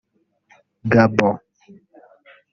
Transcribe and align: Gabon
Gabon 0.91 1.29